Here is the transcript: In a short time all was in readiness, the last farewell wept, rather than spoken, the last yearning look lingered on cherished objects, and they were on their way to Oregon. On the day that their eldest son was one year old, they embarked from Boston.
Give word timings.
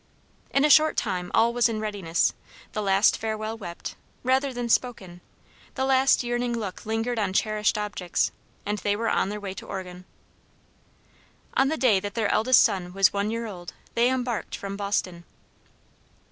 In 0.49 0.65
a 0.65 0.69
short 0.71 0.97
time 0.97 1.29
all 1.35 1.53
was 1.53 1.69
in 1.69 1.79
readiness, 1.79 2.33
the 2.71 2.81
last 2.81 3.19
farewell 3.19 3.55
wept, 3.55 3.93
rather 4.23 4.51
than 4.51 4.67
spoken, 4.67 5.21
the 5.75 5.85
last 5.85 6.23
yearning 6.23 6.57
look 6.57 6.87
lingered 6.87 7.19
on 7.19 7.33
cherished 7.33 7.77
objects, 7.77 8.31
and 8.65 8.79
they 8.79 8.95
were 8.95 9.09
on 9.11 9.29
their 9.29 9.39
way 9.39 9.53
to 9.53 9.67
Oregon. 9.67 10.05
On 11.53 11.67
the 11.67 11.77
day 11.77 11.99
that 11.99 12.15
their 12.15 12.31
eldest 12.31 12.63
son 12.63 12.93
was 12.93 13.13
one 13.13 13.29
year 13.29 13.45
old, 13.45 13.73
they 13.93 14.09
embarked 14.09 14.55
from 14.55 14.75
Boston. 14.75 15.23